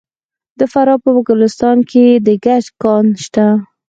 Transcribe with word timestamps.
د 0.59 0.61
فراه 0.71 0.99
په 1.03 1.09
ګلستان 1.27 1.77
کې 1.91 2.05
د 2.25 2.27
ګچ 2.45 2.65
کان 2.81 3.05
شته. 3.23 3.47